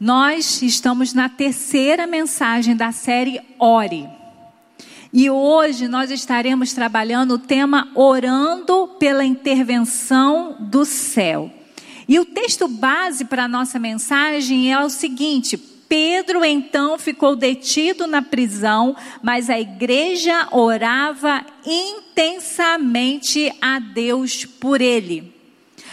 [0.00, 4.08] Nós estamos na terceira mensagem da série Ore.
[5.12, 11.50] E hoje nós estaremos trabalhando o tema Orando pela intervenção do céu.
[12.08, 18.06] E o texto base para a nossa mensagem é o seguinte: Pedro então ficou detido
[18.06, 25.29] na prisão, mas a igreja orava intensamente a Deus por ele.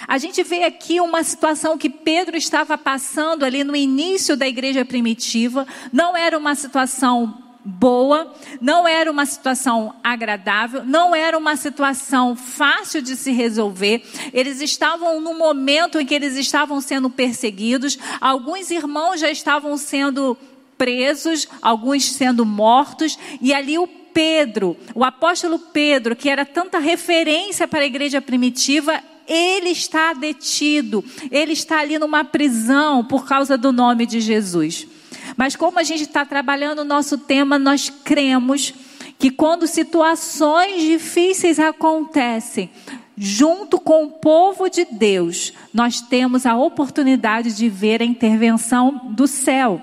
[0.07, 4.85] A gente vê aqui uma situação que Pedro estava passando ali no início da igreja
[4.85, 12.38] primitiva, não era uma situação boa, não era uma situação agradável, não era uma situação
[12.38, 14.02] fácil de se resolver.
[14.31, 20.38] Eles estavam no momento em que eles estavam sendo perseguidos, alguns irmãos já estavam sendo
[20.77, 27.67] presos, alguns sendo mortos, e ali o Pedro, o apóstolo Pedro, que era tanta referência
[27.67, 33.72] para a igreja primitiva, ele está detido, ele está ali numa prisão por causa do
[33.72, 34.88] nome de Jesus.
[35.36, 38.73] Mas como a gente está trabalhando o nosso tema, nós cremos
[39.20, 42.70] que quando situações difíceis acontecem,
[43.17, 49.28] junto com o povo de Deus, nós temos a oportunidade de ver a intervenção do
[49.28, 49.81] céu.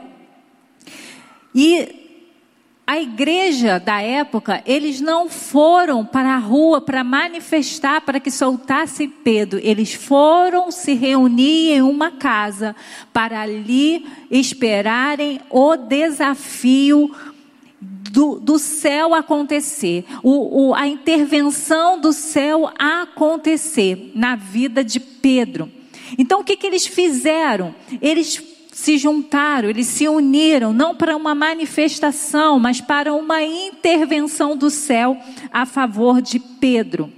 [1.55, 2.04] E
[2.87, 9.09] a igreja da época, eles não foram para a rua para manifestar para que soltasse
[9.09, 9.59] Pedro.
[9.63, 12.77] Eles foram se reunir em uma casa
[13.11, 17.11] para ali esperarem o desafio
[17.81, 25.73] do, do céu acontecer, o, o, a intervenção do céu acontecer na vida de Pedro.
[26.19, 27.75] Então o que, que eles fizeram?
[28.01, 34.69] Eles se juntaram, eles se uniram, não para uma manifestação, mas para uma intervenção do
[34.69, 35.17] céu
[35.53, 37.11] a favor de Pedro.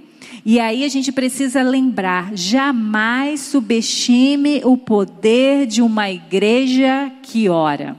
[0.45, 7.97] E aí a gente precisa lembrar: jamais subestime o poder de uma igreja que ora.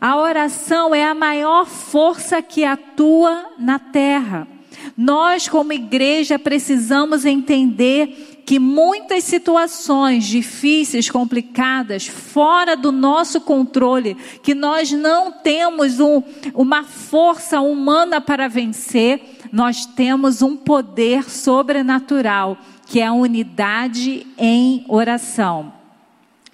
[0.00, 4.48] A oração é a maior força que atua na terra.
[4.96, 14.54] Nós, como igreja, precisamos entender que muitas situações difíceis, complicadas, fora do nosso controle, que
[14.54, 16.22] nós não temos um,
[16.54, 24.84] uma força humana para vencer, nós temos um poder sobrenatural, que é a unidade em
[24.88, 25.72] oração.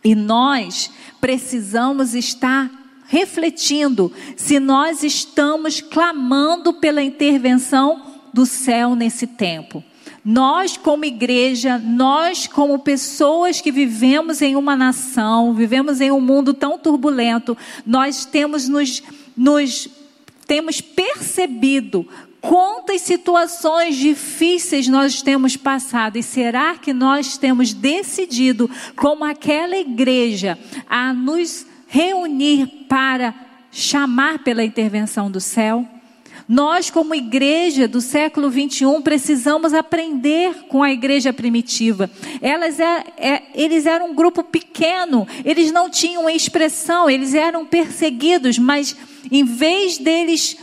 [0.04, 2.70] E nós precisamos estar
[3.08, 9.82] refletindo se nós estamos clamando pela intervenção do céu nesse tempo.
[10.28, 16.52] Nós, como igreja, nós, como pessoas que vivemos em uma nação, vivemos em um mundo
[16.52, 17.56] tão turbulento,
[17.86, 19.04] nós temos nos,
[19.36, 19.88] nos
[20.44, 22.08] temos percebido
[22.40, 30.58] quantas situações difíceis nós temos passado e será que nós temos decidido, como aquela igreja,
[30.88, 33.32] a nos reunir para
[33.70, 35.86] chamar pela intervenção do céu?
[36.48, 42.08] Nós, como igreja do século 21, precisamos aprender com a igreja primitiva.
[42.40, 48.60] Elas é, é, eles eram um grupo pequeno, eles não tinham expressão, eles eram perseguidos,
[48.60, 48.96] mas
[49.30, 50.56] em vez deles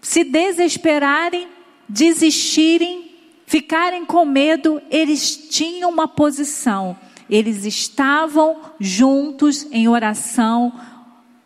[0.00, 1.48] se desesperarem,
[1.88, 3.10] desistirem,
[3.44, 6.96] ficarem com medo, eles tinham uma posição.
[7.28, 10.72] Eles estavam juntos em oração,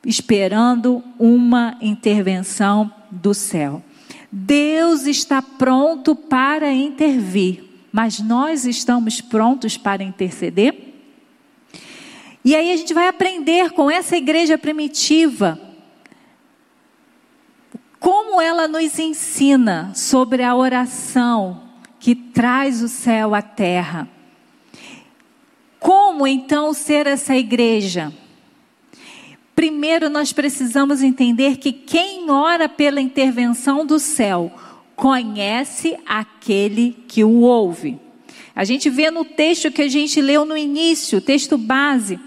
[0.04, 3.82] esperando uma intervenção do céu.
[4.30, 10.90] Deus está pronto para intervir, mas nós estamos prontos para interceder?
[12.44, 15.60] E aí a gente vai aprender com essa igreja primitiva
[17.98, 21.64] como ela nos ensina sobre a oração
[21.98, 24.08] que traz o céu à terra.
[25.78, 28.10] Como então ser essa igreja?
[29.60, 34.50] Primeiro, nós precisamos entender que quem ora pela intervenção do céu
[34.96, 37.98] conhece aquele que o ouve.
[38.56, 42.18] A gente vê no texto que a gente leu no início, texto base.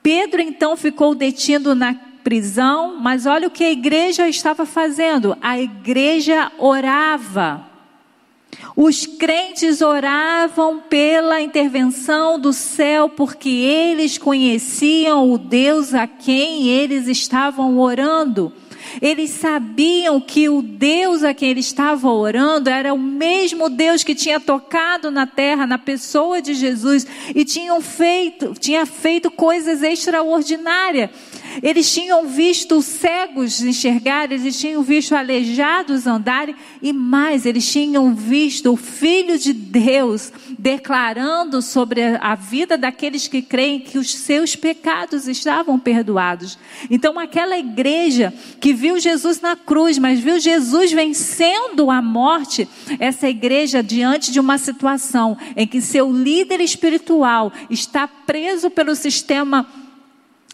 [0.00, 1.92] Pedro então ficou detido na
[2.22, 5.36] prisão, mas olha o que a igreja estava fazendo.
[5.42, 7.68] A igreja orava.
[8.76, 17.06] Os crentes oravam pela intervenção do céu porque eles conheciam o Deus a quem eles
[17.06, 18.52] estavam orando.
[19.00, 24.14] Eles sabiam que o Deus a quem ele estava orando era o mesmo Deus que
[24.14, 31.10] tinha tocado na terra, na pessoa de Jesus, e tinham feito, tinha feito coisas extraordinárias.
[31.62, 38.72] Eles tinham visto cegos enxergar, eles tinham visto aleijados andarem e mais, eles tinham visto
[38.72, 45.28] o Filho de Deus declarando sobre a vida daqueles que creem que os seus pecados
[45.28, 46.58] estavam perdoados.
[46.90, 52.68] Então, aquela igreja que viu Jesus na cruz, mas viu Jesus vencendo a morte,
[52.98, 59.66] essa igreja diante de uma situação em que seu líder espiritual está preso pelo sistema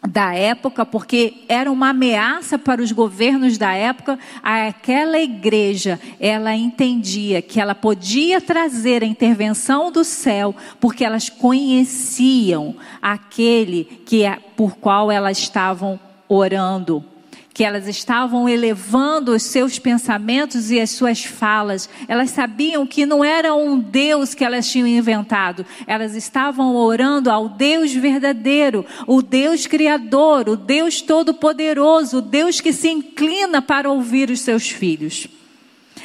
[0.06, 7.42] da época, porque era uma ameaça para os governos da época, aquela igreja, ela entendia
[7.42, 14.76] que ela podia trazer a intervenção do céu, porque elas conheciam aquele que é, por
[14.76, 17.04] qual elas estavam orando
[17.52, 21.88] que elas estavam elevando os seus pensamentos e as suas falas.
[22.06, 27.48] Elas sabiam que não era um Deus que elas tinham inventado, elas estavam orando ao
[27.48, 34.30] Deus verdadeiro, o Deus criador, o Deus todo-poderoso, o Deus que se inclina para ouvir
[34.30, 35.28] os seus filhos.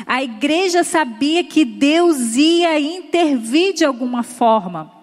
[0.06, 4.95] A igreja sabia que Deus ia intervir de alguma forma.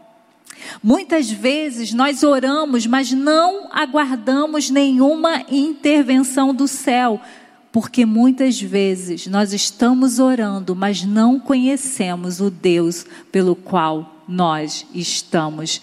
[0.82, 7.20] Muitas vezes nós oramos, mas não aguardamos nenhuma intervenção do céu,
[7.70, 15.81] porque muitas vezes nós estamos orando, mas não conhecemos o Deus pelo qual nós estamos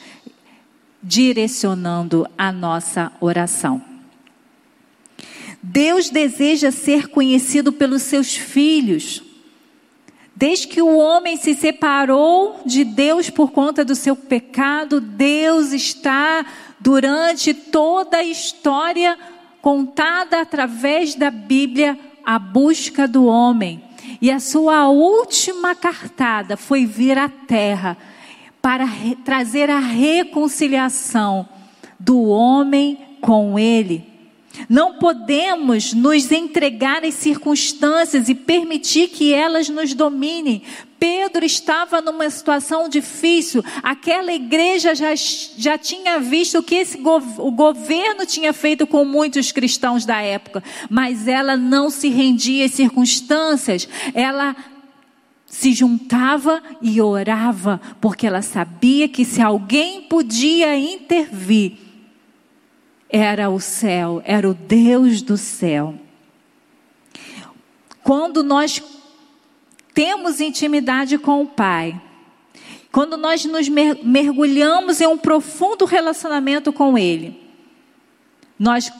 [1.01, 3.81] direcionando a nossa oração.
[5.61, 9.21] Deus deseja ser conhecido pelos seus filhos.
[10.39, 16.45] Desde que o homem se separou de Deus por conta do seu pecado, Deus está
[16.79, 19.19] durante toda a história
[19.61, 23.83] contada através da Bíblia à busca do homem.
[24.21, 27.97] E a sua última cartada foi vir à terra
[28.61, 28.87] para
[29.25, 31.49] trazer a reconciliação
[31.99, 34.08] do homem com ele.
[34.67, 40.63] Não podemos nos entregar às circunstâncias e permitir que elas nos dominem.
[40.99, 43.63] Pedro estava numa situação difícil.
[43.81, 46.99] Aquela igreja já, já tinha visto o que esse,
[47.37, 50.61] o governo tinha feito com muitos cristãos da época.
[50.89, 53.87] Mas ela não se rendia às circunstâncias.
[54.13, 54.55] Ela
[55.45, 61.77] se juntava e orava, porque ela sabia que se alguém podia intervir,
[63.09, 65.95] era o céu, era o Deus do céu.
[68.03, 68.81] Quando nós
[69.93, 71.99] temos intimidade com o Pai,
[72.91, 77.39] quando nós nos mergulhamos em um profundo relacionamento com Ele,
[78.57, 78.91] nós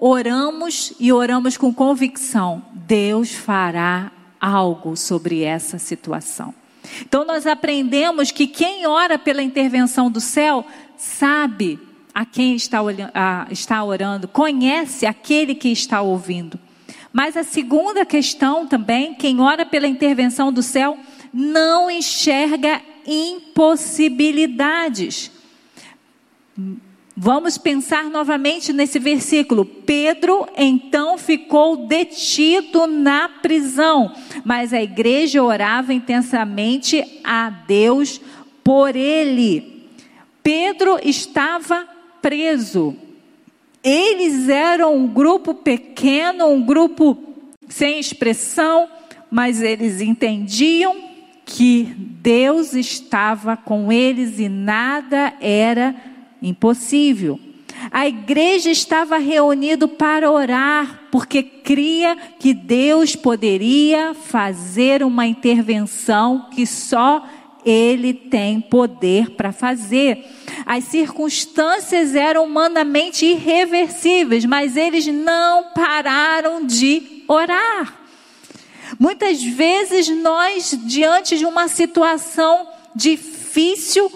[0.00, 6.54] oramos e oramos com convicção: Deus fará algo sobre essa situação.
[7.00, 10.66] Então nós aprendemos que quem ora pela intervenção do céu
[10.96, 11.78] sabe
[12.14, 16.58] a quem está, olhando, a, está orando, conhece aquele que está ouvindo.
[17.12, 20.98] Mas a segunda questão também, quem ora pela intervenção do céu,
[21.32, 25.30] não enxerga impossibilidades.
[27.14, 29.64] Vamos pensar novamente nesse versículo.
[29.64, 34.12] Pedro então ficou detido na prisão,
[34.44, 38.20] mas a igreja orava intensamente a Deus
[38.64, 39.90] por ele.
[40.42, 41.86] Pedro estava
[42.22, 42.96] preso.
[43.84, 47.18] Eles eram um grupo pequeno, um grupo
[47.68, 48.88] sem expressão,
[49.30, 50.94] mas eles entendiam
[51.44, 51.82] que
[52.22, 55.94] Deus estava com eles e nada era
[56.40, 57.38] impossível.
[57.90, 66.64] A igreja estava reunida para orar, porque cria que Deus poderia fazer uma intervenção que
[66.64, 67.26] só
[67.64, 70.24] ele tem poder para fazer.
[70.66, 78.00] As circunstâncias eram humanamente irreversíveis, mas eles não pararam de orar.
[78.98, 84.10] Muitas vezes nós, diante de uma situação difícil,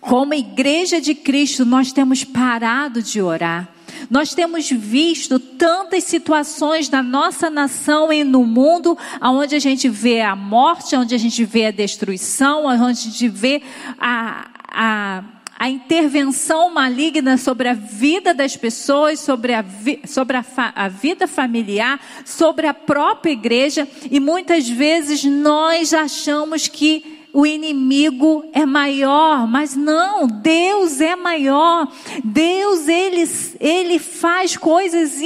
[0.00, 3.75] como igreja de Cristo, nós temos parado de orar.
[4.10, 10.20] Nós temos visto tantas situações na nossa nação e no mundo, onde a gente vê
[10.20, 13.62] a morte, onde a gente vê a destruição, onde a gente vê
[13.98, 15.24] a, a,
[15.58, 19.64] a intervenção maligna sobre a vida das pessoas, sobre, a,
[20.06, 20.44] sobre a,
[20.74, 28.48] a vida familiar, sobre a própria igreja, e muitas vezes nós achamos que o inimigo
[28.54, 31.86] é maior, mas não, Deus é maior.
[32.24, 35.20] Deus, ele, ele faz coisas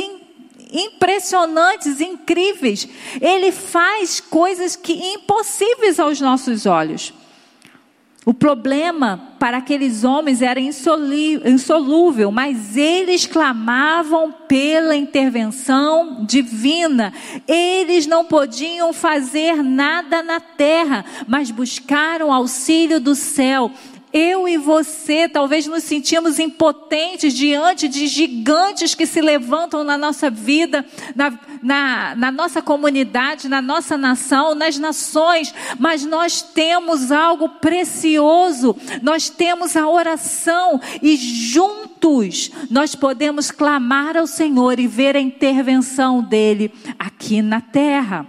[0.72, 2.88] impressionantes, incríveis.
[3.20, 7.12] Ele faz coisas que impossíveis aos nossos olhos.
[8.30, 17.12] O problema para aqueles homens era insolúvel, mas eles clamavam pela intervenção divina.
[17.48, 23.72] Eles não podiam fazer nada na terra, mas buscaram auxílio do céu.
[24.12, 30.28] Eu e você talvez nos sentimos impotentes diante de gigantes que se levantam na nossa
[30.28, 37.48] vida, na, na, na, nossa comunidade, na nossa nação, nas nações, mas nós temos algo
[37.48, 45.20] precioso, nós temos a oração e juntos nós podemos clamar ao Senhor e ver a
[45.20, 48.26] intervenção dele aqui na terra.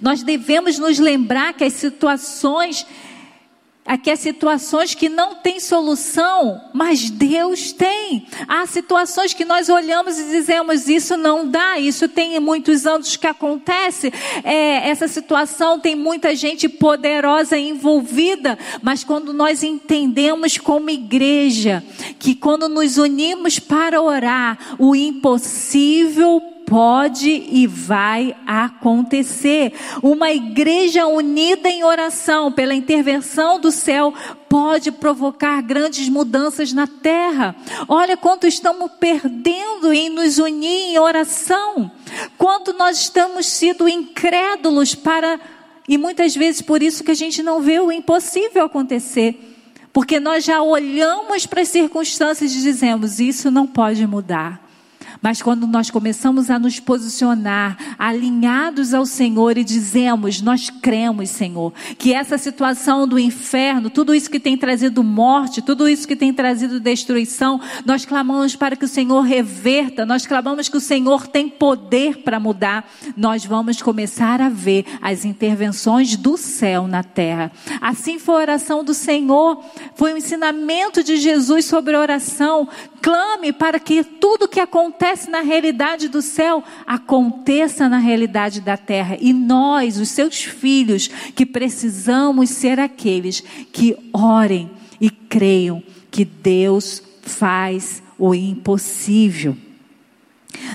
[0.00, 2.86] Nós devemos nos lembrar que as situações
[3.84, 8.28] Aqui há situações que não têm solução, mas Deus tem.
[8.46, 13.26] Há situações que nós olhamos e dizemos: Isso não dá, isso tem muitos anos que
[13.26, 14.12] acontece.
[14.44, 21.82] É, essa situação tem muita gente poderosa envolvida, mas quando nós entendemos como igreja,
[22.20, 29.74] que quando nos unimos para orar, o impossível pode e vai acontecer.
[30.02, 34.14] Uma igreja unida em oração pela intervenção do céu
[34.48, 37.54] pode provocar grandes mudanças na terra.
[37.86, 41.90] Olha quanto estamos perdendo em nos unir em oração.
[42.38, 45.38] Quanto nós estamos sido incrédulos para
[45.86, 49.38] e muitas vezes por isso que a gente não vê o impossível acontecer.
[49.92, 54.71] Porque nós já olhamos para as circunstâncias e dizemos: isso não pode mudar.
[55.22, 61.72] Mas quando nós começamos a nos posicionar alinhados ao Senhor e dizemos, nós cremos, Senhor,
[61.96, 66.34] que essa situação do inferno, tudo isso que tem trazido morte, tudo isso que tem
[66.34, 71.48] trazido destruição, nós clamamos para que o Senhor reverta, nós clamamos que o Senhor tem
[71.48, 72.90] poder para mudar.
[73.16, 77.52] Nós vamos começar a ver as intervenções do céu na terra.
[77.80, 79.62] Assim foi a oração do Senhor,
[79.94, 82.68] foi o ensinamento de Jesus sobre a oração.
[83.00, 84.60] Clame para que tudo que
[85.12, 89.16] acontece na realidade do céu aconteça na realidade da terra.
[89.20, 93.42] E nós, os seus filhos, que precisamos ser aqueles
[93.72, 99.56] que orem e creiam que Deus faz o impossível.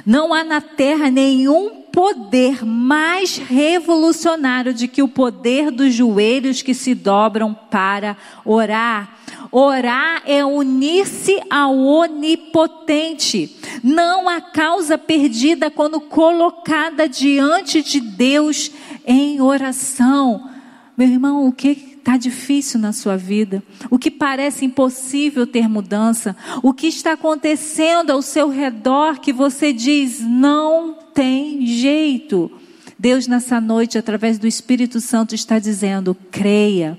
[0.05, 6.73] Não há na terra nenhum poder mais revolucionário do que o poder dos joelhos que
[6.73, 8.15] se dobram para
[8.45, 9.17] orar.
[9.51, 13.55] Orar é unir-se ao onipotente.
[13.83, 18.71] Não há causa perdida quando colocada diante de Deus
[19.05, 20.49] em oração.
[20.97, 23.61] Meu irmão, o que está difícil na sua vida?
[23.89, 26.35] O que parece impossível ter mudança?
[26.63, 32.51] O que está acontecendo ao seu redor que você diz não tem jeito?
[32.97, 36.97] Deus, nessa noite, através do Espírito Santo, está dizendo: creia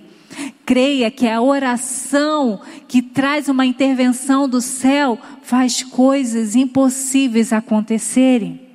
[0.65, 8.69] Creia que a oração que traz uma intervenção do céu faz coisas impossíveis acontecerem.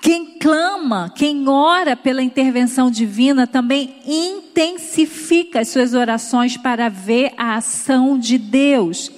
[0.00, 7.56] Quem clama, quem ora pela intervenção divina também intensifica as suas orações para ver a
[7.56, 9.12] ação de Deus.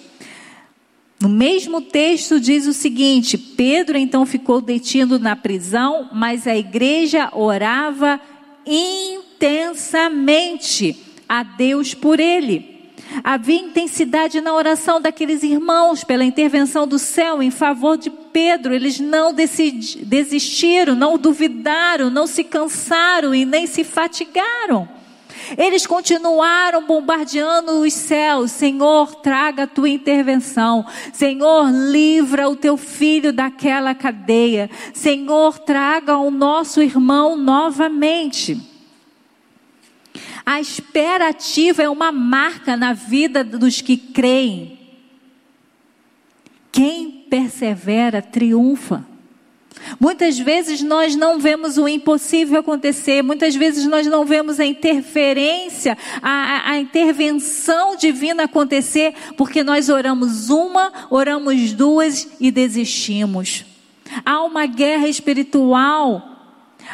[1.20, 7.30] No mesmo texto diz o seguinte: Pedro então ficou detido na prisão, mas a igreja
[7.32, 8.20] orava
[8.66, 9.31] intensamente
[11.28, 12.72] a Deus por ele.
[13.24, 18.74] Havia intensidade na oração daqueles irmãos pela intervenção do céu em favor de Pedro.
[18.74, 24.88] Eles não desistiram, não duvidaram, não se cansaram e nem se fatigaram.
[25.58, 28.50] Eles continuaram bombardeando os céus.
[28.52, 30.86] Senhor, traga a tua intervenção.
[31.12, 34.70] Senhor, livra o teu filho daquela cadeia.
[34.94, 38.71] Senhor, traga o nosso irmão novamente.
[40.44, 44.78] A espera ativa é uma marca na vida dos que creem.
[46.70, 49.06] Quem persevera triunfa.
[49.98, 55.96] Muitas vezes nós não vemos o impossível acontecer, muitas vezes nós não vemos a interferência,
[56.20, 63.64] a, a, intervenção divina acontecer, porque nós oramos uma, oramos duas e desistimos.
[64.24, 66.31] Há uma guerra espiritual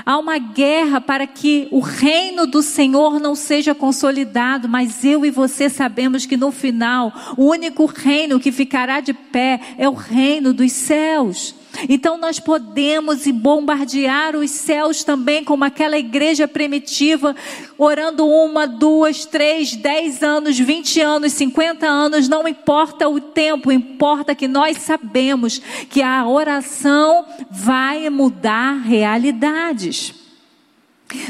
[0.04, 5.30] Há uma guerra para que o reino do Senhor não seja consolidado, mas eu e
[5.30, 10.52] você sabemos que no final, o único reino que ficará de pé é o reino
[10.52, 11.54] dos céus.
[11.88, 17.36] Então nós podemos bombardear os céus também, como aquela igreja primitiva,
[17.76, 24.34] orando uma, duas, três, dez anos, vinte anos, cinquenta anos, não importa o tempo, importa
[24.34, 30.14] que nós sabemos que a oração vai mudar realidades.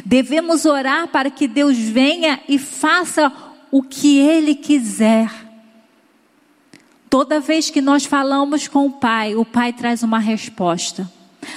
[0.04, 3.32] Devemos orar para que Deus venha e faça
[3.70, 5.47] o que Ele quiser.
[7.08, 11.10] Toda vez que nós falamos com o Pai, o Pai traz uma resposta.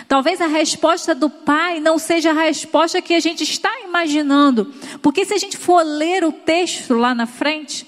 [0.07, 5.25] Talvez a resposta do Pai não seja a resposta que a gente está imaginando, porque
[5.25, 7.85] se a gente for ler o texto lá na frente,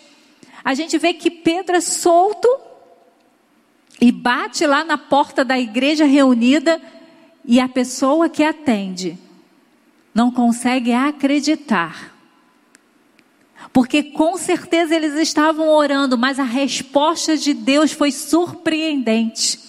[0.64, 2.48] a gente vê que Pedro é solto
[4.02, 6.82] e bate lá na porta da igreja reunida
[7.46, 9.18] e a pessoa que atende
[10.14, 12.13] não consegue acreditar.
[13.74, 19.60] Porque com certeza eles estavam orando, mas a resposta de Deus foi surpreendente.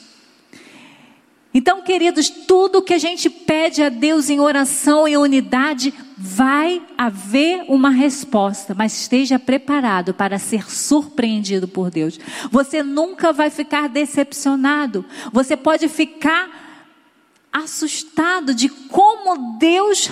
[1.54, 7.64] Então, queridos, tudo que a gente pede a Deus em oração e unidade, vai haver
[7.68, 12.18] uma resposta, mas esteja preparado para ser surpreendido por Deus.
[12.50, 15.04] Você nunca vai ficar decepcionado.
[15.32, 16.64] Você pode ficar
[17.52, 20.11] assustado de como Deus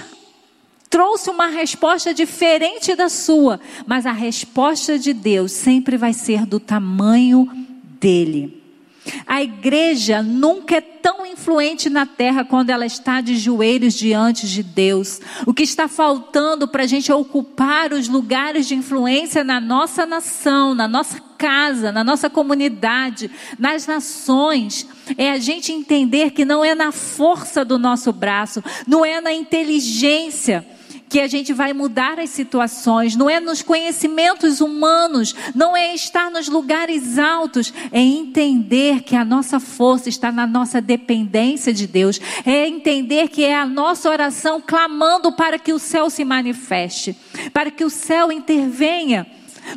[0.92, 6.60] trouxe uma resposta diferente da sua, mas a resposta de Deus sempre vai ser do
[6.60, 7.50] tamanho
[7.98, 8.62] dele.
[9.26, 14.62] A igreja nunca é tão influente na terra quando ela está de joelhos diante de
[14.62, 15.18] Deus.
[15.46, 20.74] O que está faltando para a gente ocupar os lugares de influência na nossa nação,
[20.74, 26.74] na nossa casa, na nossa comunidade, nas nações, é a gente entender que não é
[26.74, 30.64] na força do nosso braço, não é na inteligência
[31.12, 36.30] que a gente vai mudar as situações, não é nos conhecimentos humanos, não é estar
[36.30, 42.18] nos lugares altos, é entender que a nossa força está na nossa dependência de Deus,
[42.46, 47.14] é entender que é a nossa oração clamando para que o céu se manifeste,
[47.52, 49.26] para que o céu intervenha.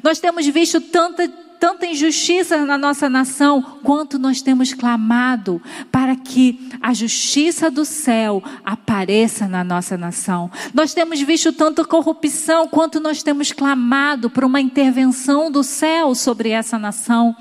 [0.01, 1.27] Nós temos visto tanta
[1.59, 8.43] tanta injustiça na nossa nação, quanto nós temos clamado para que a justiça do céu
[8.63, 10.51] apareça na nossa nação.
[10.74, 16.50] Nós temos visto tanta corrupção, quanto nós temos clamado por uma intervenção do céu sobre
[16.50, 17.35] essa nação.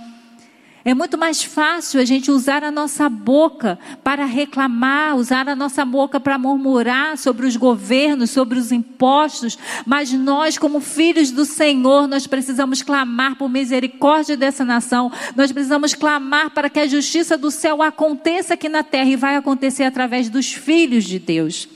[0.87, 5.83] É muito mais fácil a gente usar a nossa boca para reclamar, usar a nossa
[5.83, 12.07] boca para murmurar sobre os governos, sobre os impostos, mas nós, como filhos do Senhor,
[12.07, 17.51] nós precisamos clamar por misericórdia dessa nação, nós precisamos clamar para que a justiça do
[17.51, 21.74] céu aconteça aqui na terra e vai acontecer através dos filhos de Deus.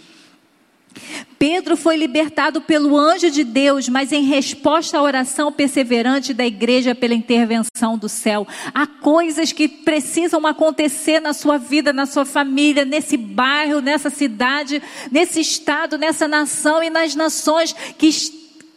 [1.39, 6.95] Pedro foi libertado pelo anjo de Deus, mas em resposta à oração perseverante da igreja
[6.95, 8.47] pela intervenção do céu.
[8.75, 14.83] Há coisas que precisam acontecer na sua vida, na sua família, nesse bairro, nessa cidade,
[15.13, 18.09] nesse estado, nessa nação e nas nações que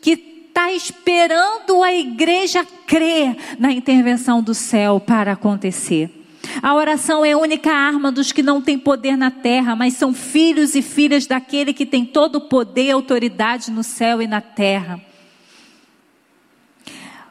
[0.02, 6.20] que está esperando a igreja crer na intervenção do céu para acontecer.
[6.62, 10.14] A oração é a única arma dos que não têm poder na terra, mas são
[10.14, 14.42] filhos e filhas daquele que tem todo o poder e autoridade no céu e na
[14.42, 15.00] terra.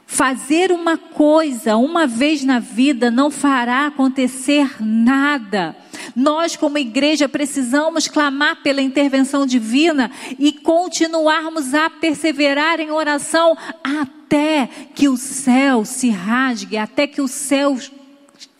[0.06, 5.76] Fazer uma coisa uma vez na vida não fará acontecer nada.
[6.16, 14.68] Nós, como igreja, precisamos clamar pela intervenção divina e continuarmos a perseverar em oração até
[14.94, 17.78] que o céu se rasgue, até que o céu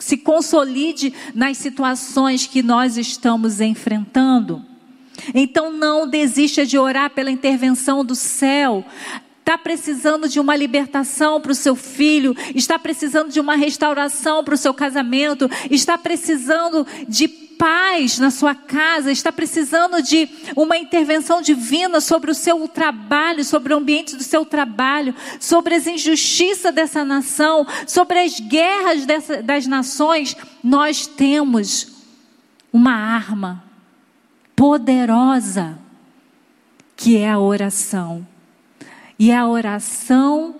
[0.01, 4.65] se consolide nas situações que nós estamos enfrentando.
[5.35, 8.85] Então não desista de orar pela intervenção do céu.
[9.39, 14.55] Está precisando de uma libertação para o seu filho, está precisando de uma restauração para
[14.55, 21.43] o seu casamento, está precisando de paz na sua casa, está precisando de uma intervenção
[21.43, 27.05] divina sobre o seu trabalho, sobre o ambiente do seu trabalho, sobre as injustiças dessa
[27.05, 31.89] nação, sobre as guerras dessa, das nações, nós temos
[32.73, 33.63] uma arma
[34.57, 35.79] poderosa
[36.97, 38.27] que é a oração.
[39.19, 40.60] E a oração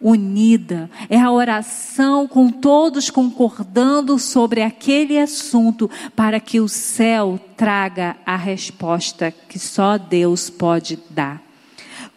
[0.00, 8.16] unida, é a oração com todos concordando sobre aquele assunto para que o céu traga
[8.24, 11.42] a resposta que só Deus pode dar.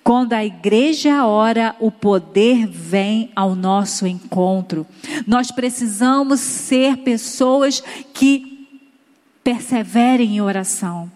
[0.04, 4.86] Quando a igreja ora, o poder vem ao nosso encontro.
[5.28, 8.68] Nós precisamos ser pessoas que
[9.44, 11.12] perseverem em oração,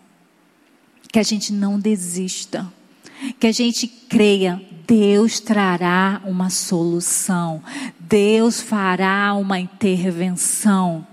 [1.11, 2.71] que a gente não desista,
[3.39, 7.61] que a gente creia, Deus trará uma solução,
[7.99, 11.05] Deus fará uma intervenção.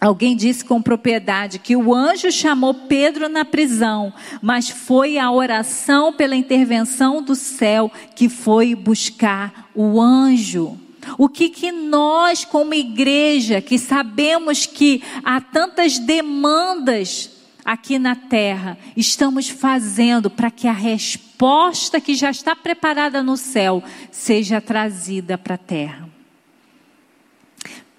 [0.00, 6.10] Alguém disse com propriedade que o anjo chamou Pedro na prisão, mas foi a oração
[6.10, 10.78] pela intervenção do céu que foi buscar o anjo.
[11.18, 18.76] O que, que nós, como igreja, que sabemos que há tantas demandas aqui na terra
[18.96, 25.54] estamos fazendo para que a resposta que já está preparada no céu seja trazida para
[25.54, 26.08] a terra?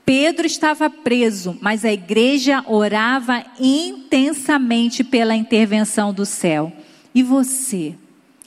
[0.05, 6.71] Pedro estava preso, mas a igreja orava intensamente pela intervenção do céu.
[7.13, 7.95] E você?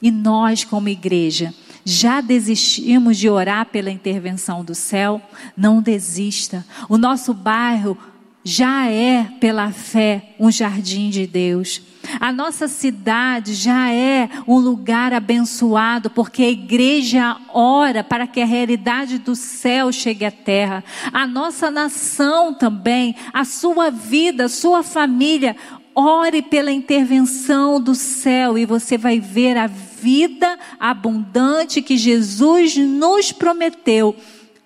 [0.03, 5.23] E nós, como igreja, já desistimos de orar pela intervenção do céu?
[5.57, 6.67] Não desista.
[6.89, 7.97] O nosso bairro
[8.45, 11.81] já é, pela fé, um jardim de Deus.
[12.21, 18.47] A nossa cidade já é um lugar abençoado, porque a igreja ora para que a
[18.47, 20.85] realidade do céu chegue à terra.
[21.11, 25.57] A nossa nação também, a sua vida, a sua família,
[25.95, 33.33] ore pela intervenção do céu e você vai ver a vida abundante que Jesus nos
[33.33, 34.15] prometeu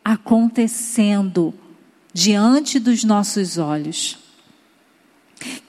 [0.05, 1.55] acontecendo
[2.19, 4.19] diante dos nossos olhos.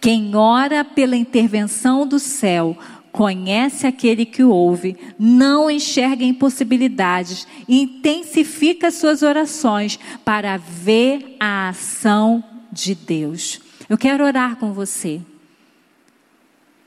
[0.01, 2.75] Quem ora pela intervenção do céu
[3.11, 12.43] conhece aquele que o ouve, não enxerga impossibilidades intensifica suas orações para ver a ação
[12.71, 13.61] de Deus.
[13.87, 15.21] Eu quero orar com você.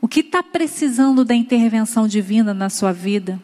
[0.00, 3.40] O que está precisando da intervenção divina na sua vida?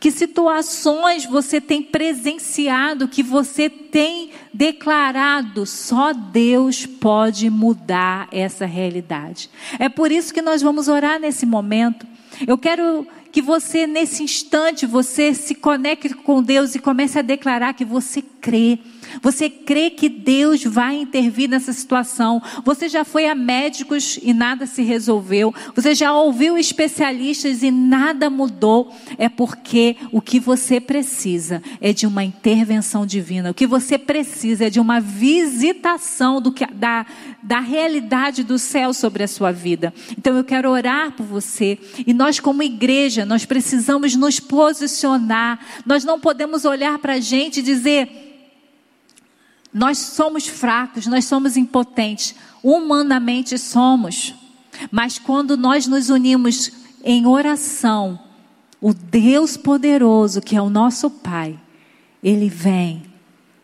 [0.00, 9.50] Que situações você tem presenciado, que você tem declarado, só Deus pode mudar essa realidade.
[9.78, 12.06] É por isso que nós vamos orar nesse momento.
[12.46, 17.74] Eu quero que você, nesse instante, você se conecte com Deus e comece a declarar
[17.74, 18.78] que você crê
[19.22, 22.42] você crê que Deus vai intervir nessa situação?
[22.64, 25.54] Você já foi a médicos e nada se resolveu?
[25.74, 28.92] Você já ouviu especialistas e nada mudou?
[29.18, 33.50] É porque o que você precisa é de uma intervenção divina.
[33.50, 37.06] O que você precisa é de uma visitação do que, da,
[37.42, 39.92] da realidade do céu sobre a sua vida.
[40.16, 41.78] Então eu quero orar por você.
[42.06, 42.62] E nós, como
[43.26, 45.58] nós precisamos nos posicionar.
[45.84, 48.26] Nós não podemos olhar para a gente e dizer
[49.76, 52.34] nós somos fracos, nós somos impotentes.
[52.62, 54.34] Humanamente somos.
[54.90, 56.72] Mas quando nós nos unimos
[57.04, 58.18] em oração,
[58.80, 61.58] o Deus poderoso, que é o nosso Pai,
[62.22, 63.02] ele vem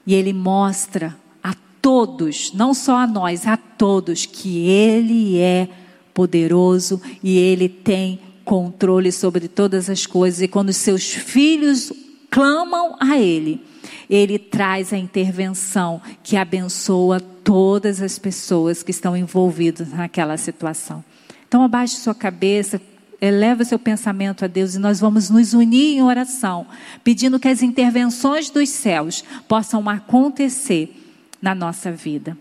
[0.07, 5.69] e ele mostra a todos, não só a nós, a todos, que ele é
[6.13, 10.41] poderoso e ele tem controle sobre todas as coisas.
[10.43, 11.93] E quando os seus filhos
[12.31, 13.61] clamam a ele,
[14.09, 21.05] ele traz a intervenção que abençoa todas as pessoas que estão envolvidas naquela situação.
[21.47, 22.81] Então, abaixe sua cabeça,
[23.21, 26.67] eleva seu pensamento a Deus e nós vamos nos unir em oração,
[27.05, 30.93] pedindo que as intervenções dos céus possam acontecer
[31.41, 32.37] na nossa vida.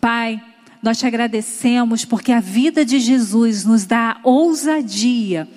[0.00, 0.42] Pai,
[0.86, 5.48] nós te agradecemos porque a vida de Jesus nos dá ousadia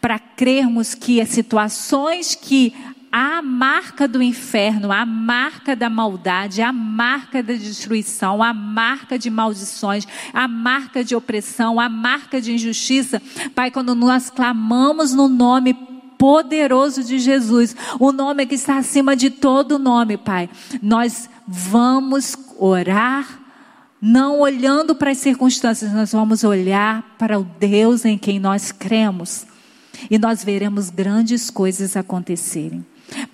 [0.00, 2.72] para crermos que as situações que
[3.10, 9.28] a marca do inferno, a marca da maldade, a marca da destruição, a marca de
[9.28, 13.20] maldições, a marca de opressão, a marca de injustiça.
[13.56, 15.74] Pai, quando nós clamamos no nome
[16.16, 20.48] poderoso de Jesus, o nome que está acima de todo nome, Pai,
[20.80, 23.47] nós vamos orar
[24.00, 29.46] não olhando para as circunstâncias, nós vamos olhar para o Deus em quem nós cremos.
[30.10, 32.84] E nós veremos grandes coisas acontecerem.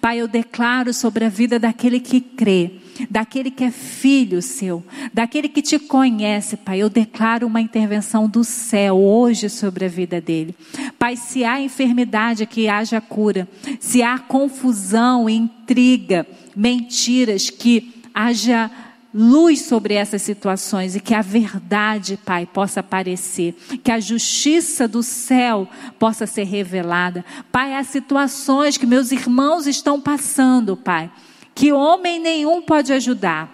[0.00, 2.74] Pai, eu declaro sobre a vida daquele que crê,
[3.10, 6.78] daquele que é filho seu, daquele que te conhece, Pai.
[6.78, 10.54] Eu declaro uma intervenção do céu hoje sobre a vida dele.
[10.98, 13.48] Pai, se há enfermidade, que haja cura.
[13.80, 18.70] Se há confusão, intriga, mentiras, que haja
[19.14, 25.04] luz sobre essas situações e que a verdade, Pai, possa aparecer, que a justiça do
[25.04, 25.68] céu
[26.00, 27.24] possa ser revelada.
[27.52, 31.08] Pai, há situações que meus irmãos estão passando, Pai,
[31.54, 33.53] que homem nenhum pode ajudar.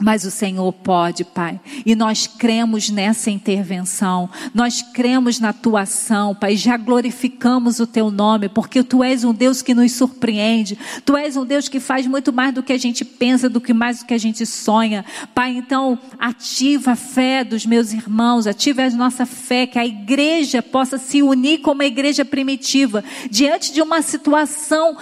[0.00, 1.60] Mas o Senhor pode, Pai.
[1.84, 4.30] E nós cremos nessa intervenção.
[4.54, 6.54] Nós cremos na tua ação, Pai.
[6.54, 10.78] Já glorificamos o teu nome, porque tu és um Deus que nos surpreende.
[11.04, 13.74] Tu és um Deus que faz muito mais do que a gente pensa, do que
[13.74, 15.04] mais do que a gente sonha.
[15.34, 20.62] Pai, então, ativa a fé dos meus irmãos, ativa a nossa fé, que a igreja
[20.62, 24.96] possa se unir como a igreja primitiva, diante de uma situação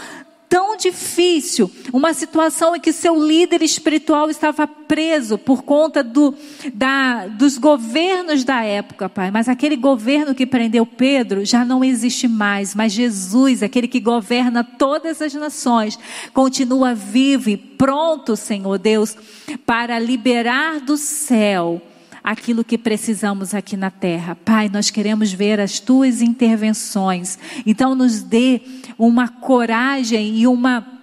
[0.49, 6.35] tão difícil, uma situação em que seu líder espiritual estava preso por conta do,
[6.73, 9.31] da, dos governos da época, Pai.
[9.31, 12.75] Mas aquele governo que prendeu Pedro já não existe mais.
[12.75, 15.99] Mas Jesus, aquele que governa todas as nações,
[16.33, 19.17] continua vivo e pronto, Senhor Deus,
[19.65, 21.83] para liberar do céu
[22.27, 24.35] aquilo que precisamos aqui na terra.
[24.35, 27.39] Pai, nós queremos ver as tuas intervenções.
[27.65, 28.61] Então, nos dê
[28.99, 30.97] uma coragem e uma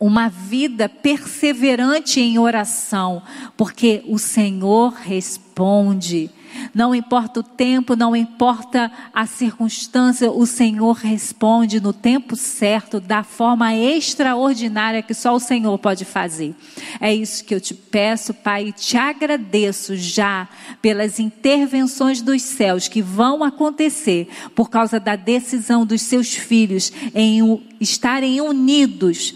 [0.00, 3.20] uma vida perseverante em oração,
[3.56, 6.30] porque o Senhor responde.
[6.74, 13.22] Não importa o tempo, não importa a circunstância, o Senhor responde no tempo certo, da
[13.22, 16.54] forma extraordinária que só o Senhor pode fazer.
[17.00, 20.48] É isso que eu te peço, Pai, e te agradeço já
[20.80, 27.62] pelas intervenções dos céus que vão acontecer por causa da decisão dos seus filhos em
[27.80, 29.34] estarem unidos,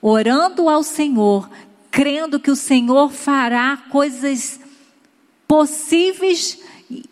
[0.00, 1.48] orando ao Senhor,
[1.90, 4.58] crendo que o Senhor fará coisas
[5.52, 6.58] possíveis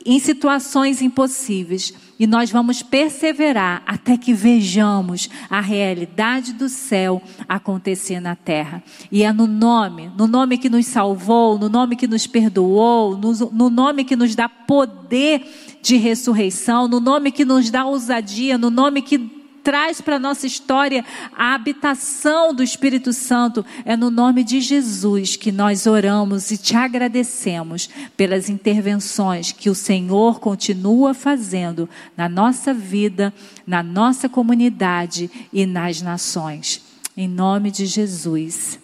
[0.02, 1.92] em situações impossíveis.
[2.18, 8.82] E nós vamos perseverar até que vejamos a realidade do céu acontecer na terra.
[9.12, 13.32] E é no nome, no nome que nos salvou, no nome que nos perdoou, no,
[13.50, 18.70] no nome que nos dá poder de ressurreição, no nome que nos dá ousadia, no
[18.70, 19.39] nome que
[19.70, 23.64] traz para a nossa história a habitação do Espírito Santo.
[23.84, 29.74] É no nome de Jesus que nós oramos e te agradecemos pelas intervenções que o
[29.76, 33.32] Senhor continua fazendo na nossa vida,
[33.64, 36.82] na nossa comunidade e nas nações.
[37.16, 38.76] Em nome de Jesus.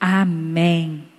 [0.00, 1.11] Amém.